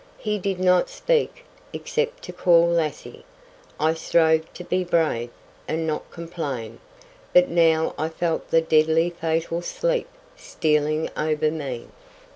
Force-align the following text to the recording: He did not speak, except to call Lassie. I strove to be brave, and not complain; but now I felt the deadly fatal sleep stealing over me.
He 0.17 0.39
did 0.39 0.59
not 0.59 0.89
speak, 0.89 1.45
except 1.73 2.23
to 2.23 2.33
call 2.33 2.67
Lassie. 2.67 3.23
I 3.79 3.93
strove 3.93 4.51
to 4.55 4.63
be 4.63 4.83
brave, 4.83 5.29
and 5.67 5.85
not 5.85 6.09
complain; 6.09 6.79
but 7.33 7.49
now 7.49 7.93
I 7.99 8.09
felt 8.09 8.49
the 8.49 8.61
deadly 8.61 9.11
fatal 9.11 9.61
sleep 9.61 10.07
stealing 10.35 11.07
over 11.15 11.51
me. 11.51 11.85